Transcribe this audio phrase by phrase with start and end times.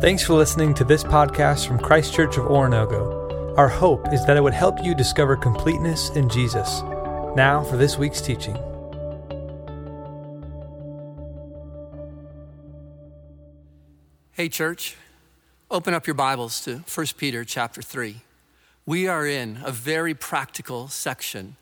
[0.00, 3.54] Thanks for listening to this podcast from Christ Church of Oronogo.
[3.58, 6.80] Our hope is that it would help you discover completeness in Jesus.
[7.36, 8.56] Now for this week's teaching.
[14.32, 14.96] Hey, church,
[15.70, 18.22] open up your Bibles to 1 Peter chapter 3.
[18.86, 21.56] We are in a very practical section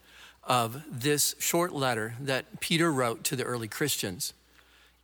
[0.44, 4.32] of this short letter that Peter wrote to the early Christians.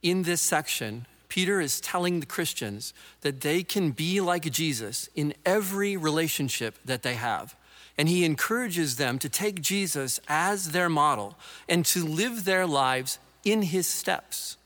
[0.03, 5.34] In this section, Peter is telling the Christians that they can be like Jesus in
[5.45, 7.57] every relationship that they have.
[7.98, 11.37] And he encourages them to take Jesus as their model
[11.69, 14.59] and to live their lives in his steps.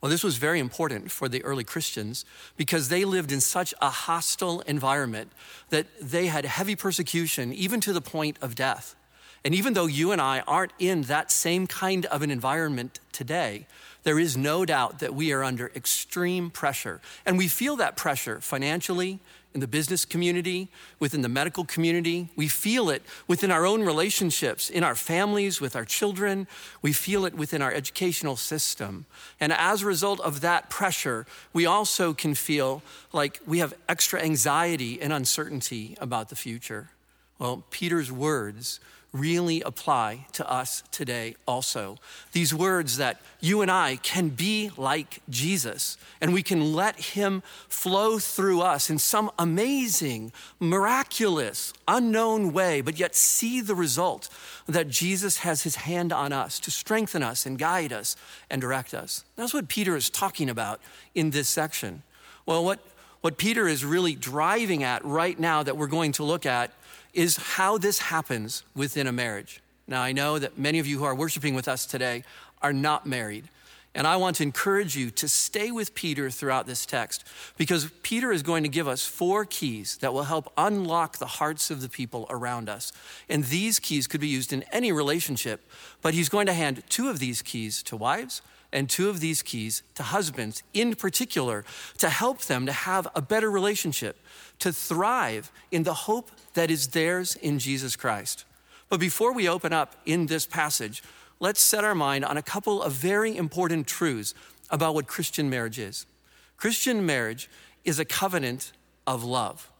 [0.00, 2.24] Well, this was very important for the early Christians
[2.56, 5.30] because they lived in such a hostile environment
[5.68, 8.96] that they had heavy persecution, even to the point of death.
[9.44, 13.66] And even though you and I aren't in that same kind of an environment today,
[14.02, 17.00] there is no doubt that we are under extreme pressure.
[17.26, 19.20] And we feel that pressure financially,
[19.54, 22.28] in the business community, within the medical community.
[22.36, 26.46] We feel it within our own relationships, in our families, with our children.
[26.82, 29.06] We feel it within our educational system.
[29.40, 34.22] And as a result of that pressure, we also can feel like we have extra
[34.22, 36.90] anxiety and uncertainty about the future.
[37.38, 38.80] Well, Peter's words
[39.12, 41.96] really apply to us today also.
[42.32, 47.42] These words that you and I can be like Jesus and we can let him
[47.68, 54.28] flow through us in some amazing, miraculous, unknown way, but yet see the result
[54.66, 58.14] that Jesus has his hand on us to strengthen us and guide us
[58.50, 59.24] and direct us.
[59.36, 60.80] That's what Peter is talking about
[61.14, 62.02] in this section.
[62.44, 62.80] Well, what,
[63.22, 66.72] what Peter is really driving at right now that we're going to look at
[67.18, 69.60] is how this happens within a marriage.
[69.88, 72.22] Now, I know that many of you who are worshiping with us today
[72.62, 73.48] are not married.
[73.92, 77.26] And I want to encourage you to stay with Peter throughout this text
[77.56, 81.72] because Peter is going to give us four keys that will help unlock the hearts
[81.72, 82.92] of the people around us.
[83.28, 85.68] And these keys could be used in any relationship,
[86.00, 88.42] but he's going to hand two of these keys to wives
[88.72, 91.64] and two of these keys to husbands in particular
[91.98, 94.16] to help them to have a better relationship,
[94.58, 98.44] to thrive in the hope that is theirs in Jesus Christ.
[98.88, 101.02] But before we open up in this passage,
[101.40, 104.34] let's set our mind on a couple of very important truths
[104.70, 106.06] about what Christian marriage is.
[106.56, 107.48] Christian marriage
[107.84, 108.72] is a covenant
[109.06, 109.70] of love.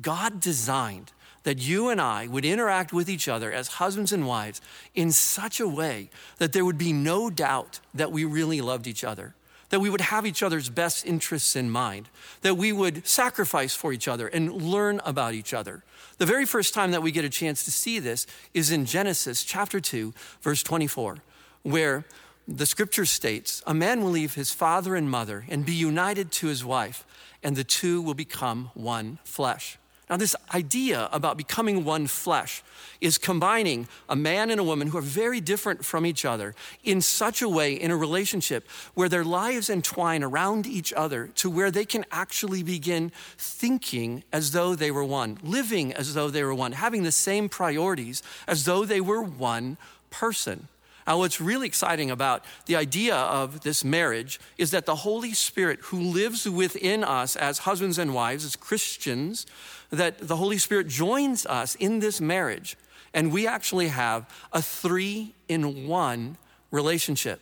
[0.00, 1.12] God designed
[1.46, 4.60] that you and I would interact with each other as husbands and wives
[4.96, 9.04] in such a way that there would be no doubt that we really loved each
[9.04, 9.36] other
[9.68, 12.08] that we would have each other's best interests in mind,
[12.42, 15.82] that we would sacrifice for each other and learn about each other.
[16.18, 19.42] The very first time that we get a chance to see this is in Genesis
[19.42, 21.18] chapter 2, verse 24,
[21.64, 22.04] where
[22.46, 26.46] the scripture states, A man will leave his father and mother and be united to
[26.46, 27.04] his wife,
[27.42, 29.78] and the two will become one flesh.
[30.08, 32.62] Now, this idea about becoming one flesh
[33.00, 37.00] is combining a man and a woman who are very different from each other in
[37.00, 41.72] such a way in a relationship where their lives entwine around each other to where
[41.72, 46.54] they can actually begin thinking as though they were one, living as though they were
[46.54, 49.76] one, having the same priorities as though they were one
[50.10, 50.68] person.
[51.06, 55.78] Now, what's really exciting about the idea of this marriage is that the Holy Spirit,
[55.84, 59.46] who lives within us as husbands and wives, as Christians,
[59.90, 62.76] that the Holy Spirit joins us in this marriage,
[63.14, 66.36] and we actually have a three in one
[66.72, 67.40] relationship.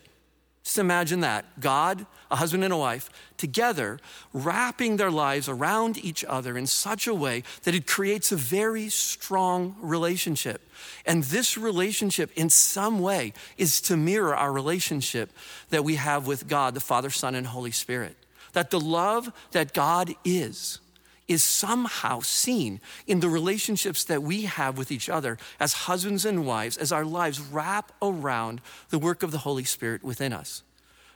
[0.65, 3.99] Just imagine that God, a husband and a wife, together,
[4.33, 8.89] wrapping their lives around each other in such a way that it creates a very
[8.89, 10.67] strong relationship.
[11.05, 15.31] And this relationship, in some way, is to mirror our relationship
[15.69, 18.15] that we have with God, the Father, Son, and Holy Spirit.
[18.53, 20.79] That the love that God is,
[21.27, 26.45] is somehow seen in the relationships that we have with each other as husbands and
[26.45, 30.63] wives, as our lives wrap around the work of the Holy Spirit within us.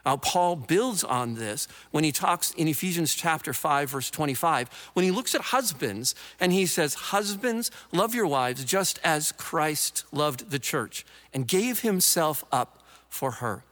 [0.05, 5.05] Now, Paul builds on this when he talks in Ephesians chapter 5, verse 25, when
[5.05, 10.51] he looks at husbands and he says, Husbands, love your wives just as Christ loved
[10.51, 13.63] the church and gave himself up for her.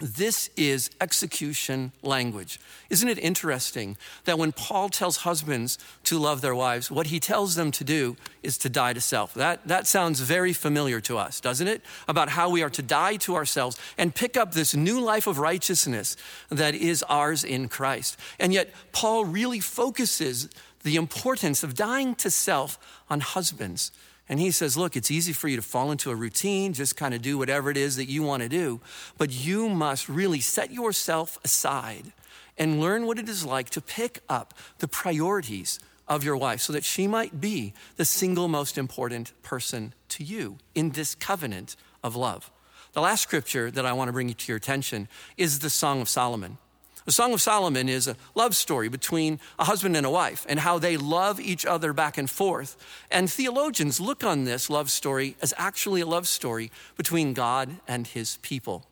[0.00, 2.60] This is execution language.
[2.88, 7.56] Isn't it interesting that when Paul tells husbands to love their wives, what he tells
[7.56, 9.34] them to do is to die to self?
[9.34, 11.82] That, that sounds very familiar to us, doesn't it?
[12.06, 15.40] About how we are to die to ourselves and pick up this new life of
[15.40, 16.16] righteousness
[16.48, 18.16] that is ours in Christ.
[18.38, 20.48] And yet, Paul really focuses
[20.84, 22.78] the importance of dying to self
[23.10, 23.90] on husbands
[24.28, 27.14] and he says, Look, it's easy for you to fall into a routine, just kind
[27.14, 28.80] of do whatever it is that you want to do,
[29.16, 32.12] but you must really set yourself aside
[32.56, 35.78] and learn what it is like to pick up the priorities
[36.08, 40.58] of your wife so that she might be the single most important person to you
[40.74, 42.50] in this covenant of love.
[42.92, 46.08] The last scripture that I want to bring to your attention is the Song of
[46.08, 46.58] Solomon.
[47.08, 50.60] The Song of Solomon is a love story between a husband and a wife and
[50.60, 52.76] how they love each other back and forth.
[53.10, 58.06] And theologians look on this love story as actually a love story between God and
[58.06, 58.87] his people.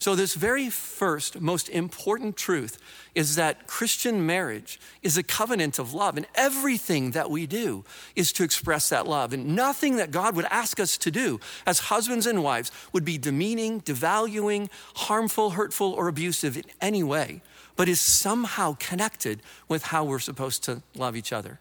[0.00, 2.78] So, this very first, most important truth
[3.16, 7.84] is that Christian marriage is a covenant of love, and everything that we do
[8.14, 9.32] is to express that love.
[9.32, 13.18] And nothing that God would ask us to do as husbands and wives would be
[13.18, 17.42] demeaning, devaluing, harmful, hurtful, or abusive in any way,
[17.74, 21.58] but is somehow connected with how we're supposed to love each other.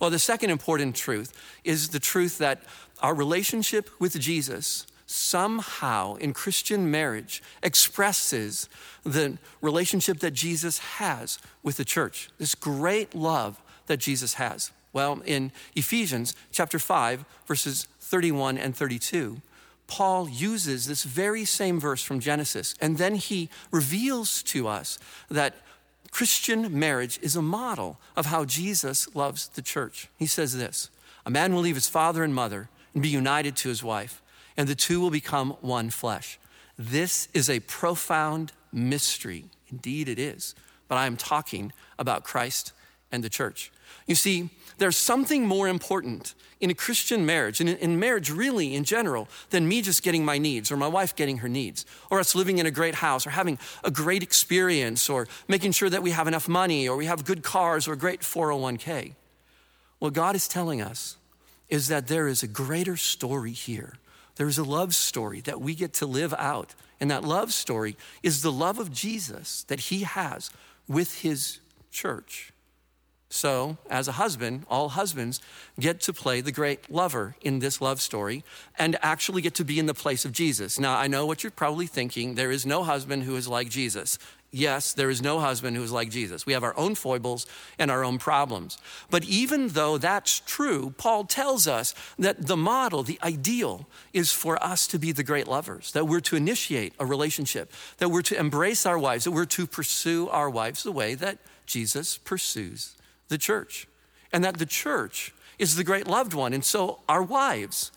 [0.00, 1.32] Well, the second important truth
[1.64, 2.62] is the truth that
[3.02, 8.68] our relationship with Jesus somehow in Christian marriage expresses
[9.02, 14.70] the relationship that Jesus has with the church, this great love that Jesus has.
[14.92, 19.40] Well, in Ephesians chapter 5, verses 31 and 32,
[19.88, 24.98] Paul uses this very same verse from Genesis, and then he reveals to us
[25.28, 25.56] that
[26.12, 30.08] Christian marriage is a model of how Jesus loves the church.
[30.16, 30.88] He says this
[31.26, 34.22] A man will leave his father and mother and be united to his wife
[34.60, 36.38] and the two will become one flesh.
[36.76, 39.46] This is a profound mystery.
[39.70, 40.54] Indeed, it is.
[40.86, 42.74] But I am talking about Christ
[43.10, 43.72] and the church.
[44.06, 48.84] You see, there's something more important in a Christian marriage, and in marriage really in
[48.84, 52.34] general, than me just getting my needs or my wife getting her needs, or us
[52.34, 56.10] living in a great house or having a great experience or making sure that we
[56.10, 59.14] have enough money or we have good cars or a great 401k.
[60.00, 61.16] What God is telling us
[61.70, 63.94] is that there is a greater story here
[64.40, 66.74] there's a love story that we get to live out.
[66.98, 70.50] And that love story is the love of Jesus that he has
[70.88, 71.58] with his
[71.90, 72.50] church.
[73.28, 75.42] So, as a husband, all husbands
[75.78, 78.42] get to play the great lover in this love story
[78.78, 80.78] and actually get to be in the place of Jesus.
[80.78, 82.34] Now, I know what you're probably thinking.
[82.34, 84.18] There is no husband who is like Jesus.
[84.52, 86.44] Yes, there is no husband who is like Jesus.
[86.44, 87.46] We have our own foibles
[87.78, 88.78] and our own problems.
[89.08, 94.60] But even though that's true, Paul tells us that the model, the ideal, is for
[94.60, 98.38] us to be the great lovers, that we're to initiate a relationship, that we're to
[98.38, 102.96] embrace our wives, that we're to pursue our wives the way that Jesus pursues
[103.28, 103.86] the church,
[104.32, 106.52] and that the church is the great loved one.
[106.52, 107.92] And so our wives,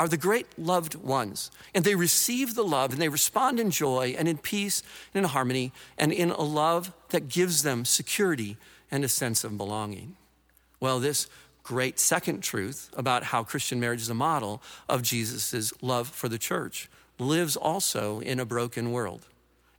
[0.00, 1.50] are the great loved ones.
[1.74, 5.30] And they receive the love and they respond in joy and in peace and in
[5.30, 8.56] harmony and in a love that gives them security
[8.90, 10.16] and a sense of belonging.
[10.80, 11.28] Well, this
[11.62, 16.38] great second truth about how Christian marriage is a model of Jesus' love for the
[16.38, 19.26] church lives also in a broken world.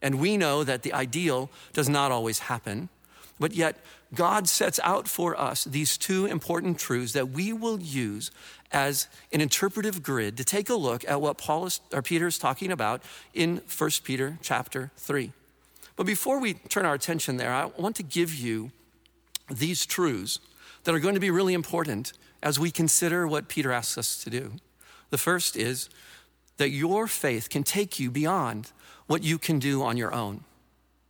[0.02, 2.90] And we know that the ideal does not always happen,
[3.40, 3.78] but yet
[4.14, 8.32] God sets out for us these two important truths that we will use
[8.72, 12.38] as an interpretive grid to take a look at what Paul is, or Peter is
[12.38, 13.02] talking about
[13.34, 15.32] in 1 Peter chapter 3.
[15.96, 18.72] But before we turn our attention there, I want to give you
[19.50, 20.40] these truths
[20.84, 24.30] that are going to be really important as we consider what Peter asks us to
[24.30, 24.54] do.
[25.10, 25.90] The first is
[26.58, 28.72] that your faith can take you beyond
[29.08, 30.44] what you can do on your own.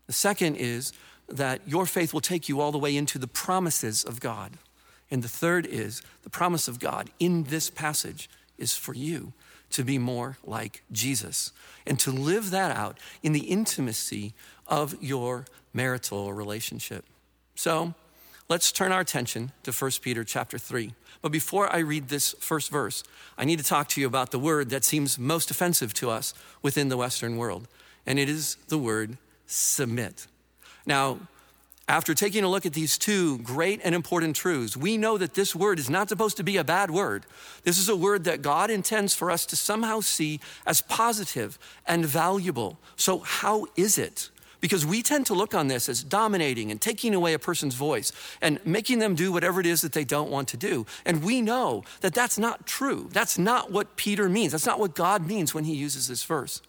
[0.07, 0.93] The second is
[1.31, 4.53] that your faith will take you all the way into the promises of God.
[5.11, 9.33] And the third is the promise of God in this passage is for you
[9.71, 11.51] to be more like Jesus
[11.85, 14.33] and to live that out in the intimacy
[14.67, 17.05] of your marital relationship.
[17.55, 17.93] So,
[18.47, 20.93] let's turn our attention to 1 Peter chapter 3.
[21.21, 23.03] But before I read this first verse,
[23.37, 26.33] I need to talk to you about the word that seems most offensive to us
[26.61, 27.67] within the Western world,
[28.05, 30.27] and it is the word submit.
[30.85, 31.19] Now,
[31.89, 35.55] after taking a look at these two great and important truths, we know that this
[35.55, 37.25] word is not supposed to be a bad word.
[37.63, 41.57] This is a word that God intends for us to somehow see as positive
[41.87, 42.77] and valuable.
[42.95, 44.29] So, how is it?
[44.61, 48.11] Because we tend to look on this as dominating and taking away a person's voice
[48.39, 50.85] and making them do whatever it is that they don't want to do.
[51.05, 53.09] And we know that that's not true.
[53.11, 54.51] That's not what Peter means.
[54.51, 56.61] That's not what God means when he uses this verse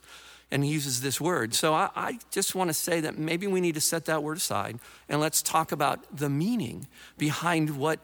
[0.51, 1.55] and uses this word.
[1.55, 4.37] So I, I just want to say that maybe we need to set that word
[4.37, 4.79] aside
[5.09, 6.87] and let's talk about the meaning
[7.19, 8.01] behind what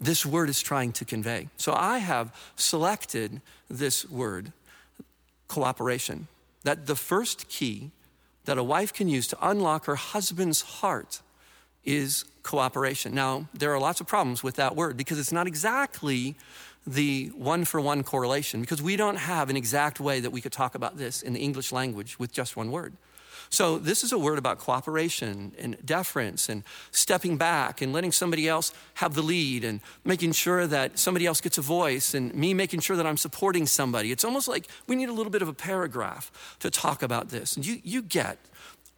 [0.00, 1.48] this word is trying to convey.
[1.56, 4.52] So I have selected this word,
[5.48, 6.28] cooperation,
[6.62, 7.90] that the first key
[8.44, 11.20] that a wife can use to unlock her husband's heart
[11.84, 13.14] is cooperation.
[13.14, 16.34] Now, there are lots of problems with that word because it's not exactly
[16.88, 20.52] the one for one correlation because we don't have an exact way that we could
[20.52, 22.94] talk about this in the English language with just one word.
[23.50, 28.46] So, this is a word about cooperation and deference and stepping back and letting somebody
[28.46, 32.52] else have the lead and making sure that somebody else gets a voice and me
[32.52, 34.12] making sure that I'm supporting somebody.
[34.12, 37.56] It's almost like we need a little bit of a paragraph to talk about this.
[37.56, 38.38] And you, you get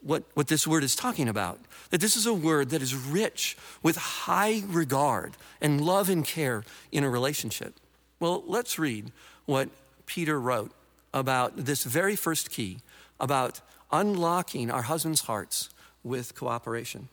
[0.03, 1.59] what, what this word is talking about.
[1.91, 6.65] That this is a word that is rich with high regard and love and care
[6.93, 7.75] in a relationship.
[8.19, 9.13] Well, let's read
[9.47, 9.69] what
[10.07, 10.73] Peter wrote
[11.13, 12.79] about this very first key
[13.19, 15.71] about unlocking our husbands' hearts
[16.05, 17.09] with cooperation.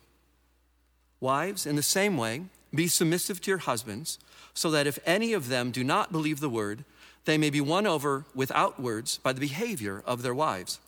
[1.20, 4.20] Wives, in the same way, be submissive to your husbands,
[4.54, 6.84] so that if any of them do not believe the word,
[7.26, 10.80] they may be won over without words by the behavior of their wives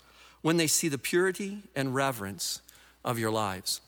[0.41, 2.62] when they see the purity and reverence
[3.03, 3.81] of your lives.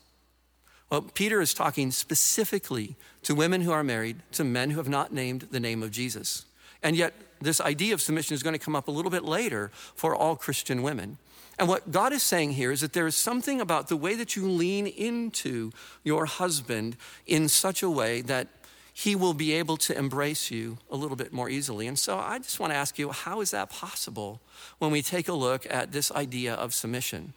[0.90, 5.12] Well, Peter is talking specifically to women who are married to men who have not
[5.12, 6.44] named the name of Jesus.
[6.82, 9.70] And yet, this idea of submission is going to come up a little bit later
[9.72, 11.18] for all Christian women.
[11.58, 14.36] And what God is saying here is that there is something about the way that
[14.36, 15.70] you lean into
[16.02, 18.48] your husband in such a way that
[18.92, 21.86] he will be able to embrace you a little bit more easily.
[21.86, 24.40] And so I just want to ask you, how is that possible
[24.78, 27.32] when we take a look at this idea of submission?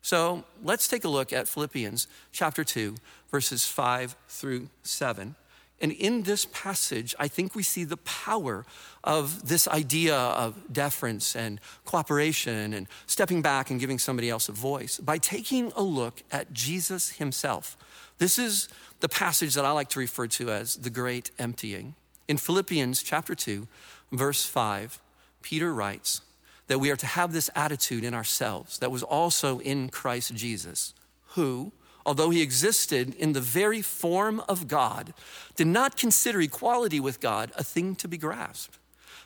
[0.00, 2.96] So let's take a look at Philippians chapter 2,
[3.30, 5.34] verses 5 through 7.
[5.80, 8.64] And in this passage, I think we see the power
[9.02, 14.52] of this idea of deference and cooperation and stepping back and giving somebody else a
[14.52, 17.76] voice by taking a look at Jesus himself.
[18.18, 18.68] This is
[19.00, 21.94] the passage that I like to refer to as the great emptying.
[22.28, 23.66] In Philippians chapter 2,
[24.12, 25.00] verse 5,
[25.42, 26.22] Peter writes
[26.68, 30.94] that we are to have this attitude in ourselves that was also in Christ Jesus,
[31.34, 31.72] who,
[32.06, 35.12] although he existed in the very form of God,
[35.56, 38.78] did not consider equality with God a thing to be grasped,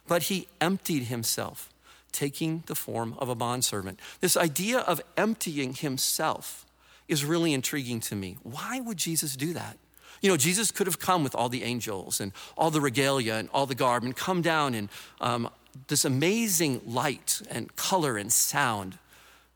[0.09, 1.69] but he emptied himself,
[2.12, 4.00] taking the form of a bondservant.
[4.21, 6.65] This idea of emptying himself
[7.08, 8.36] is really intriguing to me.
[8.42, 9.78] Why would Jesus do that?
[10.22, 13.48] You know, Jesus could have come with all the angels and all the regalia and
[13.52, 14.88] all the garb and come down in
[15.20, 15.48] um,
[15.88, 18.98] this amazing light and color and sound.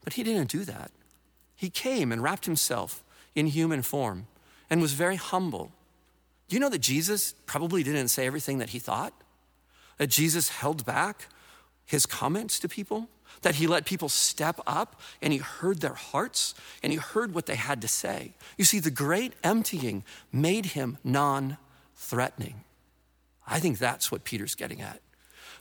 [0.04, 0.90] But he didn't do that.
[1.57, 3.02] He came and wrapped himself
[3.35, 4.26] in human form
[4.69, 5.73] and was very humble.
[6.49, 9.12] Do you know that Jesus probably didn't say everything that he thought?
[9.99, 11.28] That Jesus held back
[11.87, 13.09] his comments to people?
[13.43, 17.47] That he let people step up and he heard their hearts and he heard what
[17.47, 18.33] they had to say.
[18.57, 21.57] You see, the great emptying made him non
[21.97, 22.65] threatening.
[23.47, 25.01] I think that's what Peter's getting at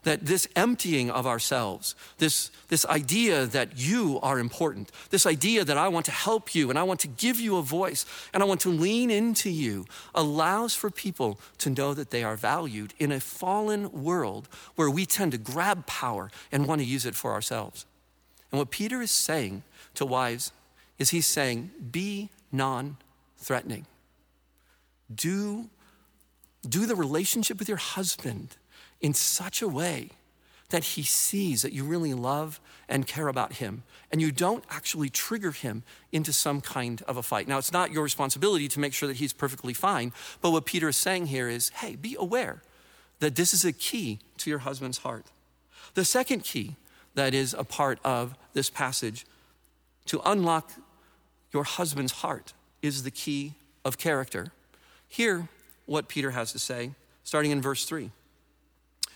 [0.03, 5.77] that this emptying of ourselves, this, this idea that you are important, this idea that
[5.77, 8.46] I want to help you and I want to give you a voice and I
[8.46, 13.12] want to lean into you, allows for people to know that they are valued in
[13.12, 17.34] a fallen world where we tend to grab power and want to use it for
[17.34, 17.86] ourselves.
[18.51, 19.63] And what Peter is saying
[19.96, 20.51] to wives
[20.98, 22.98] is he's saying, be non
[23.38, 23.86] threatening.
[25.13, 25.70] Do,
[26.68, 28.56] do the relationship with your husband
[29.01, 30.10] in such a way
[30.70, 35.10] that he sees that you really love and care about him and you don't actually
[35.10, 37.48] trigger him into some kind of a fight.
[37.48, 40.89] Now, it's not your responsibility to make sure that he's perfectly fine, but what Peter
[40.89, 42.62] is saying here is hey, be aware
[43.20, 45.25] that this is a key to your husband's heart.
[45.96, 46.75] The second key
[47.15, 49.25] that is a part of this passage
[50.06, 50.72] to unlock
[51.51, 54.51] your husband's heart is the key of character.
[55.08, 55.50] Hear
[55.86, 56.91] what Peter has to say,
[57.24, 58.12] starting in verse 3.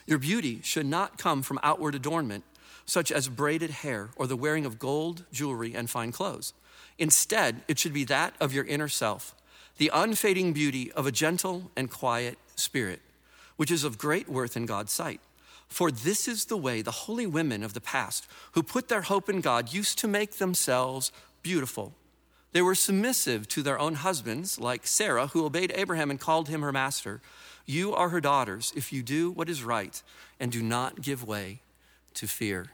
[0.05, 2.43] Your beauty should not come from outward adornment,
[2.85, 6.53] such as braided hair or the wearing of gold, jewelry, and fine clothes.
[6.97, 9.35] Instead, it should be that of your inner self,
[9.77, 13.01] the unfading beauty of a gentle and quiet spirit,
[13.55, 15.21] which is of great worth in God's sight.
[15.67, 19.29] For this is the way the holy women of the past, who put their hope
[19.29, 21.93] in God, used to make themselves beautiful.
[22.51, 26.61] They were submissive to their own husbands, like Sarah, who obeyed Abraham and called him
[26.61, 27.21] her master.
[27.65, 30.01] You are her daughters if you do what is right
[30.39, 31.61] and do not give way
[32.15, 32.67] to fear.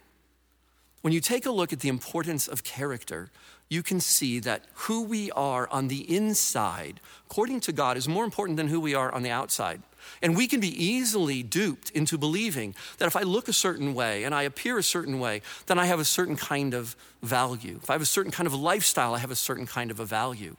[1.01, 3.29] When you take a look at the importance of character,
[3.69, 8.25] you can see that who we are on the inside, according to God, is more
[8.25, 9.81] important than who we are on the outside.
[10.21, 14.23] And we can be easily duped into believing that if I look a certain way
[14.23, 17.79] and I appear a certain way, then I have a certain kind of value.
[17.81, 20.05] If I have a certain kind of lifestyle, I have a certain kind of a
[20.05, 20.55] value.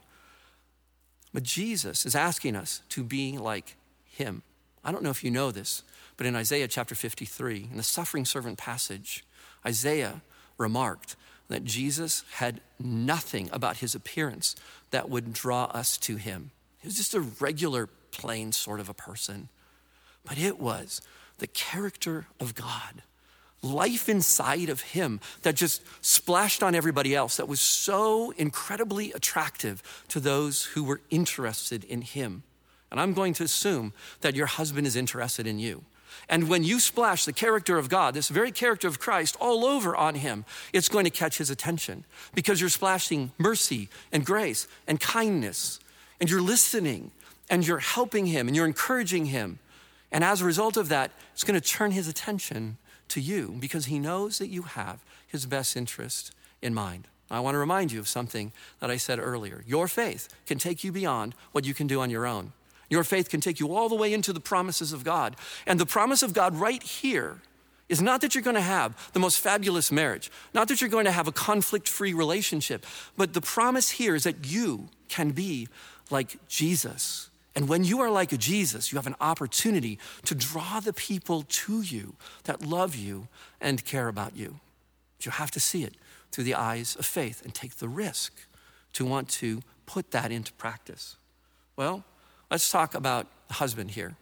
[1.34, 3.76] But Jesus is asking us to be like
[4.10, 4.42] him.
[4.84, 5.82] I don't know if you know this,
[6.16, 9.24] but in Isaiah chapter 53, in the suffering servant passage,
[9.66, 10.22] Isaiah
[10.58, 11.16] remarked
[11.48, 14.56] that Jesus had nothing about his appearance
[14.90, 16.50] that would draw us to him.
[16.80, 19.48] He was just a regular, plain sort of a person.
[20.24, 21.02] But it was
[21.38, 23.02] the character of God
[23.62, 29.82] life inside of him that just splashed on everybody else that was so incredibly attractive
[30.08, 32.42] to those who were interested in him.
[32.90, 35.84] And I'm going to assume that your husband is interested in you.
[36.28, 39.96] And when you splash the character of God, this very character of Christ, all over
[39.96, 42.04] on him, it's going to catch his attention
[42.34, 45.80] because you're splashing mercy and grace and kindness,
[46.20, 47.10] and you're listening
[47.48, 49.58] and you're helping him and you're encouraging him.
[50.12, 52.78] And as a result of that, it's going to turn his attention
[53.08, 56.32] to you because he knows that you have his best interest
[56.62, 57.08] in mind.
[57.30, 59.62] I want to remind you of something that I said earlier.
[59.66, 62.52] Your faith can take you beyond what you can do on your own.
[62.90, 65.36] Your faith can take you all the way into the promises of God.
[65.66, 67.40] And the promise of God right here
[67.88, 71.06] is not that you're going to have the most fabulous marriage, not that you're going
[71.06, 72.84] to have a conflict free relationship,
[73.16, 75.68] but the promise here is that you can be
[76.10, 77.30] like Jesus.
[77.54, 81.82] And when you are like Jesus, you have an opportunity to draw the people to
[81.82, 83.28] you that love you
[83.60, 84.60] and care about you.
[85.18, 85.94] But you have to see it
[86.30, 88.32] through the eyes of faith and take the risk
[88.92, 91.16] to want to put that into practice.
[91.76, 92.04] Well,
[92.50, 94.16] let's talk about husband here.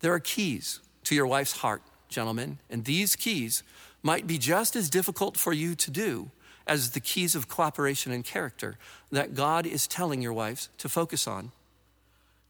[0.00, 3.62] There are keys to your wife's heart, gentlemen, and these keys
[4.02, 6.30] might be just as difficult for you to do
[6.66, 8.76] as the keys of cooperation and character
[9.10, 11.52] that God is telling your wives to focus on.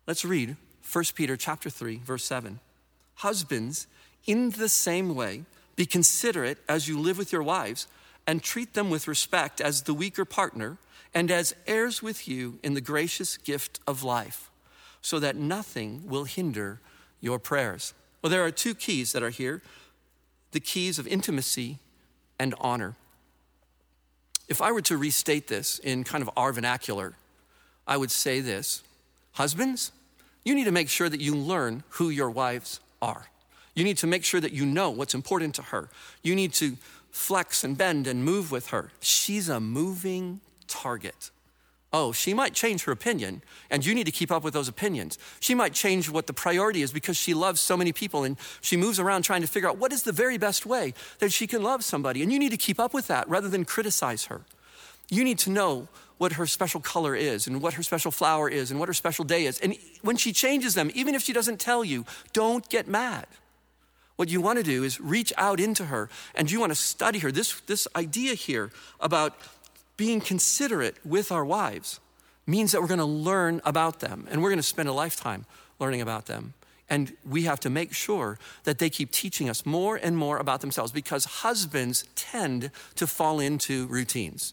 [0.07, 0.57] Let's read
[0.91, 2.61] 1 Peter chapter 3 verse 7.
[3.17, 3.87] Husbands,
[4.27, 5.45] in the same way,
[5.77, 7.87] be considerate as you live with your wives
[8.27, 10.79] and treat them with respect as the weaker partner
[11.15, 14.51] and as heirs with you in the gracious gift of life,
[15.03, 16.81] so that nothing will hinder
[17.21, 17.93] your prayers.
[18.23, 19.61] Well, there are two keys that are here
[20.53, 21.79] the keys of intimacy
[22.39, 22.95] and honor.
[24.49, 27.15] If I were to restate this in kind of our vernacular,
[27.87, 28.83] I would say this
[29.33, 29.93] Husbands,
[30.45, 33.29] you need to make sure that you learn who your wives are.
[33.75, 35.89] You need to make sure that you know what's important to her.
[36.23, 36.77] You need to
[37.11, 38.91] flex and bend and move with her.
[39.01, 41.31] She's a moving target.
[41.95, 45.19] Oh, she might change her opinion, and you need to keep up with those opinions.
[45.41, 48.79] She might change what the priority is because she loves so many people and she
[48.79, 51.63] moves around trying to figure out what is the very best way that she can
[51.63, 52.23] love somebody.
[52.23, 54.41] And you need to keep up with that rather than criticize her.
[55.11, 58.71] You need to know what her special color is and what her special flower is
[58.71, 59.61] and what her special day is.
[59.61, 63.27] And when she changes them, even if she doesn't tell you, don't get mad.
[64.17, 67.19] What you want to do is reach out into her and you want to study
[67.19, 67.33] her.
[67.33, 69.37] This, this idea here about
[69.97, 72.01] being considerate with our wives
[72.47, 75.45] means that we're going to learn about them and we're going to spend a lifetime
[75.79, 76.55] learning about them.
[76.91, 80.61] And we have to make sure that they keep teaching us more and more about
[80.61, 84.53] themselves because husbands tend to fall into routines.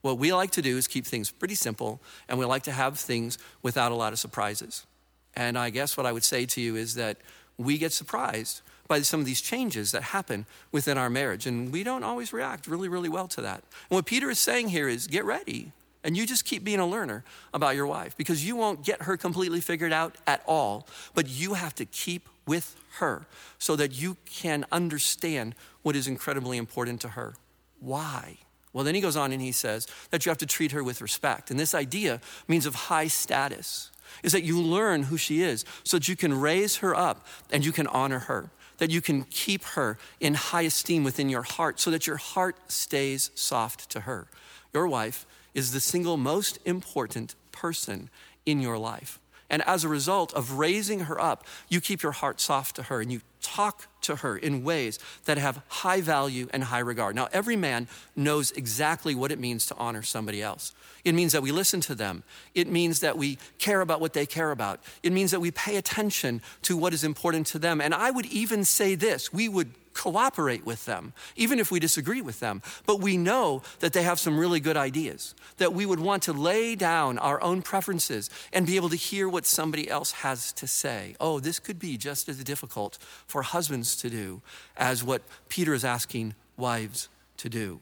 [0.00, 2.98] What we like to do is keep things pretty simple, and we like to have
[2.98, 4.86] things without a lot of surprises.
[5.34, 7.18] And I guess what I would say to you is that
[7.56, 11.84] we get surprised by some of these changes that happen within our marriage, and we
[11.84, 13.62] don't always react really, really well to that.
[13.90, 15.72] And what Peter is saying here is get ready,
[16.02, 17.22] and you just keep being a learner
[17.52, 21.54] about your wife because you won't get her completely figured out at all, but you
[21.54, 23.26] have to keep with her
[23.58, 27.34] so that you can understand what is incredibly important to her.
[27.80, 28.38] Why?
[28.72, 31.02] Well, then he goes on and he says that you have to treat her with
[31.02, 31.50] respect.
[31.50, 33.90] And this idea means of high status,
[34.22, 37.64] is that you learn who she is so that you can raise her up and
[37.64, 41.78] you can honor her, that you can keep her in high esteem within your heart
[41.78, 44.28] so that your heart stays soft to her.
[44.72, 48.10] Your wife is the single most important person
[48.46, 49.18] in your life.
[49.50, 53.00] And as a result of raising her up, you keep your heart soft to her
[53.00, 57.14] and you talk to her in ways that have high value and high regard.
[57.14, 60.74] Now, every man knows exactly what it means to honor somebody else.
[61.04, 62.24] It means that we listen to them.
[62.54, 64.80] It means that we care about what they care about.
[65.02, 67.80] It means that we pay attention to what is important to them.
[67.80, 72.22] And I would even say this we would cooperate with them, even if we disagree
[72.22, 72.62] with them.
[72.86, 76.32] But we know that they have some really good ideas, that we would want to
[76.32, 80.68] lay down our own preferences and be able to hear what somebody else has to
[80.68, 81.16] say.
[81.18, 84.40] Oh, this could be just as difficult for husbands to do
[84.76, 87.08] as what Peter is asking wives
[87.38, 87.80] to do.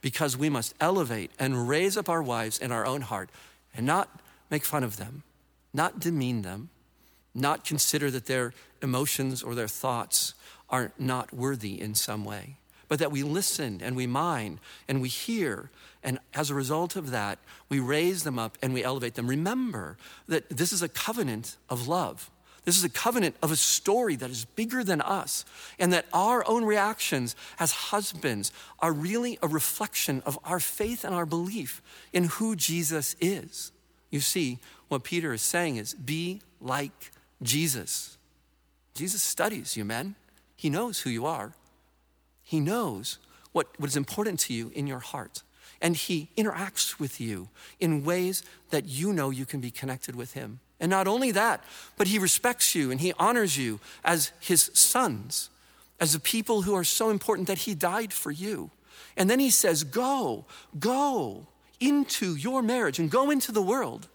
[0.00, 3.30] Because we must elevate and raise up our wives in our own heart
[3.76, 5.22] and not make fun of them,
[5.72, 6.68] not demean them,
[7.32, 10.34] not consider that their emotions or their thoughts
[10.74, 12.56] are not worthy in some way,
[12.88, 14.58] but that we listen and we mind
[14.88, 15.70] and we hear.
[16.02, 19.28] And as a result of that, we raise them up and we elevate them.
[19.28, 22.28] Remember that this is a covenant of love.
[22.64, 25.44] This is a covenant of a story that is bigger than us,
[25.78, 31.14] and that our own reactions as husbands are really a reflection of our faith and
[31.14, 31.82] our belief
[32.12, 33.70] in who Jesus is.
[34.10, 34.58] You see,
[34.88, 38.18] what Peter is saying is be like Jesus.
[38.94, 40.16] Jesus studies you, men.
[40.56, 41.54] He knows who you are.
[42.42, 43.18] He knows
[43.52, 45.42] what, what is important to you in your heart.
[45.80, 47.48] And He interacts with you
[47.80, 50.60] in ways that you know you can be connected with Him.
[50.80, 51.62] And not only that,
[51.96, 55.50] but He respects you and He honors you as His sons,
[56.00, 58.70] as the people who are so important that He died for you.
[59.16, 60.44] And then He says, Go,
[60.78, 61.46] go
[61.80, 64.08] into your marriage and go into the world.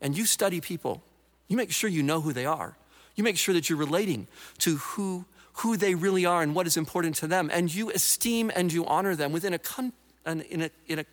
[0.00, 1.02] And you study people.
[1.48, 2.76] You make sure you know who they are.
[3.16, 4.26] You make sure that you're relating
[4.58, 5.24] to who,
[5.58, 7.50] who they really are and what is important to them.
[7.52, 9.92] And you esteem and you honor them within a, con-
[10.26, 11.04] in a, in a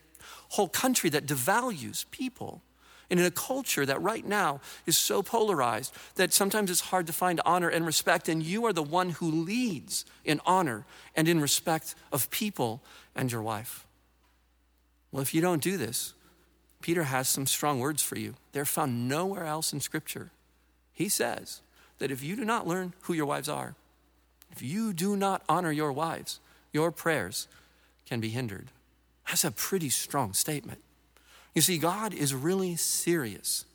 [0.50, 2.62] whole country that devalues people.
[3.10, 7.14] And in a culture that right now is so polarized that sometimes it's hard to
[7.14, 11.42] find honor and respect, and you are the one who leads in honor and in
[11.42, 12.82] respect of people
[13.14, 13.86] and your wife.
[15.12, 16.14] Well, if you don't do this,
[16.82, 18.36] Peter has some strong words for you.
[18.54, 20.32] They're found nowhere else in Scripture.
[20.94, 21.62] He says
[22.00, 23.76] that if you do not learn who your wives are,
[24.52, 26.40] if you do not honor your wives,
[26.72, 27.48] your prayers
[28.06, 28.68] can be hindered.
[29.28, 30.82] That's a pretty strong statement.
[31.54, 33.66] You see, God is really serious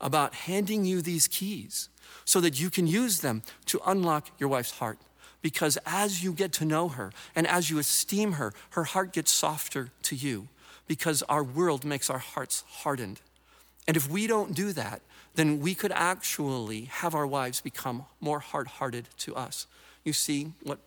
[0.00, 1.88] about handing you these keys
[2.24, 4.98] so that you can use them to unlock your wife's heart.
[5.42, 9.30] Because as you get to know her and as you esteem her, her heart gets
[9.30, 10.48] softer to you
[10.86, 13.20] because our world makes our hearts hardened.
[13.86, 15.02] And if we don't do that,
[15.34, 19.66] then we could actually have our wives become more hard hearted to us.
[20.04, 20.78] You see, what,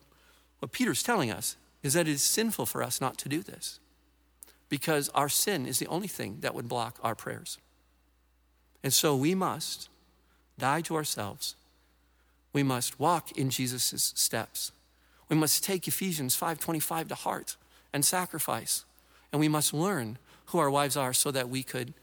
[0.60, 3.80] what Peter's telling us is that it is sinful for us not to do this
[4.69, 7.58] because our sin is the only thing that would block our prayers.
[8.84, 9.89] And so we must
[10.58, 11.56] die to ourselves.
[12.53, 14.71] We must walk in Jesus' steps.
[15.30, 17.56] We must take Ephesians 5:25 to heart
[17.93, 18.86] and sacrifice.
[19.32, 21.93] And we must learn who our wives are so that we could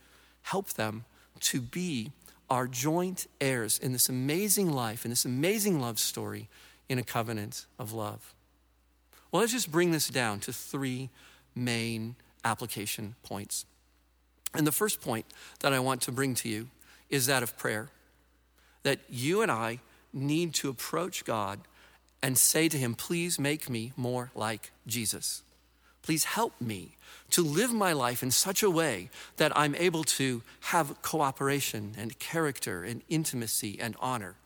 [0.42, 1.05] help them
[1.40, 2.12] to be
[2.50, 6.48] our joint heirs in this amazing life, in this amazing love story,
[6.88, 8.35] in a covenant of love.
[9.31, 11.11] Well, let's just bring this down to three
[11.55, 13.66] main application points.
[14.55, 15.27] And the first point
[15.61, 16.68] that I want to bring to you
[17.11, 17.90] is that of prayer.
[18.85, 19.81] That you and I
[20.12, 21.61] need to approach God
[22.23, 25.42] and say to Him, Please make me more like Jesus.
[26.03, 26.97] Please help me
[27.31, 32.18] to live my life in such a way that I'm able to have cooperation and
[32.18, 34.37] character and intimacy and honor.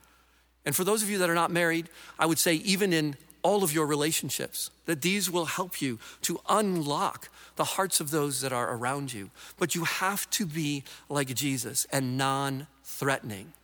[0.68, 3.64] And for those of you that are not married, I would say, even in all
[3.64, 8.52] of your relationships, that these will help you to unlock the hearts of those that
[8.52, 9.31] are around you.
[9.59, 13.54] But you have to be like Jesus and non threatening.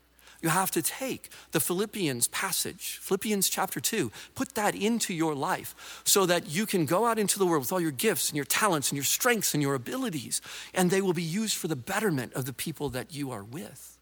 [0.41, 6.01] You have to take the Philippians passage, Philippians chapter 2, put that into your life
[6.07, 8.47] so that you can go out into the world with all your gifts and your
[8.47, 10.41] talents and your strengths and your abilities,
[10.73, 13.94] and they will be used for the betterment of the people that you are with.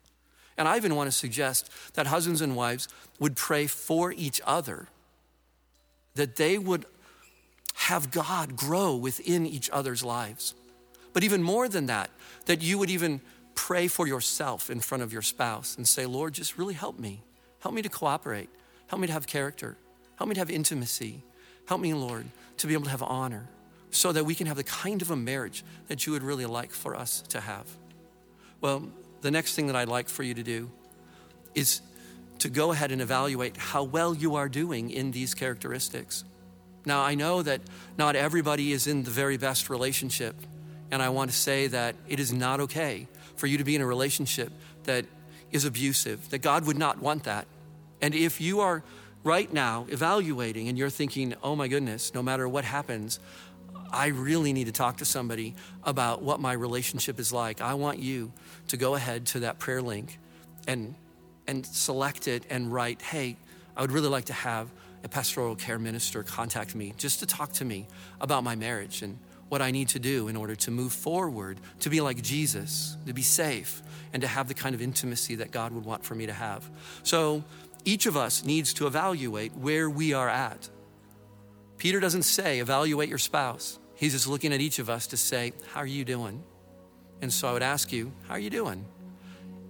[0.57, 2.88] And I even want to suggest that husbands and wives
[3.19, 4.88] would pray for each other
[6.15, 6.85] that they would
[7.75, 10.55] have God grow within each other's lives.
[11.12, 12.11] But even more than that,
[12.47, 13.21] that you would even
[13.55, 17.23] pray for yourself in front of your spouse and say, Lord, just really help me.
[17.61, 18.49] Help me to cooperate.
[18.87, 19.77] Help me to have character.
[20.17, 21.23] Help me to have intimacy.
[21.67, 22.27] Help me, Lord,
[22.59, 23.49] to be able to have honor
[23.91, 26.73] so that we can have the kind of a marriage that you would really like
[26.73, 27.67] for us to have.
[28.61, 28.88] Well,
[29.23, 30.71] the next thing that I'd like for you to do
[31.55, 31.81] is
[32.41, 36.25] to go ahead and evaluate how well you are doing in these characteristics.
[36.85, 37.61] Now, I know that
[37.97, 40.35] not everybody is in the very best relationship,
[40.91, 43.07] and I want to say that it is not okay
[43.37, 44.53] for you to be in a relationship
[44.85, 45.07] that
[45.53, 47.47] is abusive, that God would not want that.
[48.01, 48.83] And if you are
[49.23, 53.21] right now evaluating and you're thinking, oh my goodness, no matter what happens,
[53.93, 57.61] I really need to talk to somebody about what my relationship is like.
[57.61, 58.33] I want you
[58.69, 60.19] to go ahead to that prayer link
[60.67, 60.95] and
[61.47, 63.37] and select it and write, hey,
[63.77, 64.69] I would really like to have
[65.05, 67.87] a pastoral care minister contact me just to talk to me
[68.21, 71.91] about my marriage and what I need to do in order to move forward, to
[71.91, 75.73] be like Jesus, to be safe, and to have the kind of intimacy that God
[75.73, 76.69] would want for me to have.
[77.03, 77.45] So
[77.85, 80.71] each of us needs to evaluate where we are at.
[81.77, 83.79] Peter doesn't say, evaluate your spouse.
[84.03, 86.43] He's just looking at each of us to say, how are you doing?
[87.21, 88.85] And so I would ask you, how are you doing?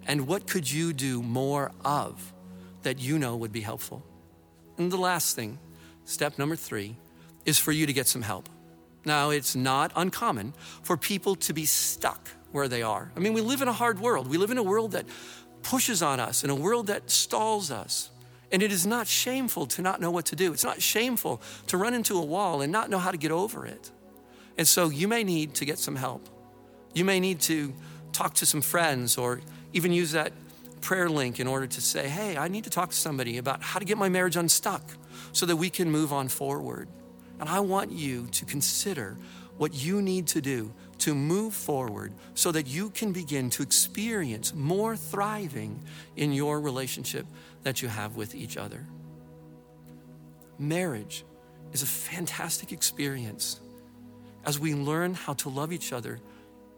[0.06, 2.32] And what could you do more of
[2.80, 4.02] that you know would be helpful?
[4.78, 5.58] And the last thing,
[6.06, 6.96] step number three,
[7.44, 8.48] is for you to get some help.
[9.04, 13.12] Now, it's not uncommon for people to be stuck where they are.
[13.14, 14.28] I mean, we live in a hard world.
[14.28, 15.04] We live in a world that
[15.62, 18.08] pushes on us, in a world that stalls us.
[18.50, 20.54] And it is not shameful to not know what to do.
[20.54, 23.66] It's not shameful to run into a wall and not know how to get over
[23.66, 23.90] it.
[24.58, 26.28] And so you may need to get some help.
[26.94, 27.72] You may need to
[28.12, 29.40] talk to some friends or
[29.72, 30.32] even use that
[30.82, 33.78] prayer link in order to say, hey, I need to talk to somebody about how
[33.78, 34.82] to get my marriage unstuck
[35.32, 36.88] so that we can move on forward.
[37.40, 39.16] And I want you to consider
[39.56, 44.54] what you need to do to move forward so that you can begin to experience
[44.54, 45.82] more thriving
[46.16, 47.26] in your relationship
[47.62, 48.86] that you have with each other.
[50.58, 51.24] Marriage
[51.72, 53.60] is a fantastic experience
[54.44, 56.18] as we learn how to love each other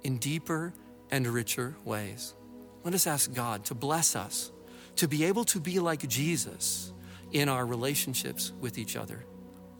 [0.03, 0.73] in deeper
[1.11, 2.35] and richer ways.
[2.83, 4.51] Let us ask God to bless us
[4.97, 6.93] to be able to be like Jesus
[7.33, 9.25] in our relationships with each other.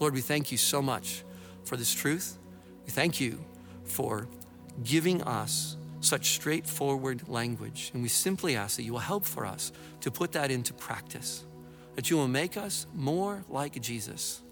[0.01, 1.25] Lord, we thank you so much
[1.65, 2.37] for this truth.
[2.85, 3.45] We thank you
[3.85, 4.29] for
[4.83, 7.91] giving us such straightforward language.
[7.95, 11.45] And we simply ask that you will help for us to put that into practice,
[11.95, 14.43] that you will make us more like Jesus,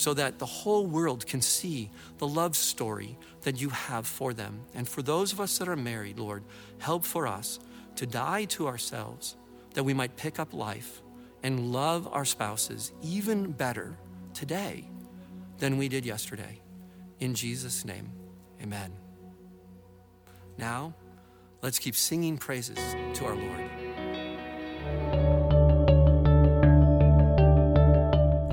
[0.00, 4.62] so that the whole world can see the love story that you have for them.
[4.74, 6.42] And for those of us that are married, Lord,
[6.78, 7.60] help for us
[7.96, 9.36] to die to ourselves,
[9.74, 11.02] that we might pick up life
[11.42, 13.98] and love our spouses even better
[14.32, 14.88] today
[15.58, 16.62] than we did yesterday.
[17.18, 18.10] In Jesus' name,
[18.62, 18.92] amen.
[20.56, 20.94] Now,
[21.60, 22.78] let's keep singing praises
[23.18, 23.70] to our Lord.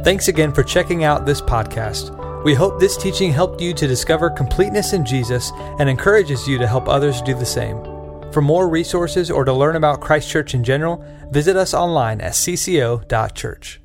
[0.07, 2.15] Thanks again for checking out this podcast.
[2.45, 6.65] We hope this teaching helped you to discover completeness in Jesus and encourages you to
[6.65, 7.83] help others do the same.
[8.31, 12.31] For more resources or to learn about Christ Church in general, visit us online at
[12.31, 13.81] cco.church.